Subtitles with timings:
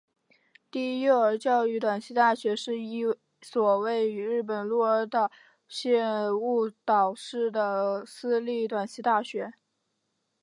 [0.71, 3.03] 第一幼儿教育短期大学是一
[3.43, 5.31] 所位于日本鹿儿岛
[5.67, 9.53] 县雾岛市的私立短期大学。